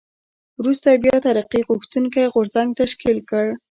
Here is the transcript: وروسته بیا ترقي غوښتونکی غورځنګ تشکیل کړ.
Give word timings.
وروسته 0.59 0.89
بیا 1.03 1.17
ترقي 1.25 1.61
غوښتونکی 1.69 2.31
غورځنګ 2.33 2.69
تشکیل 2.81 3.17
کړ. 3.29 3.45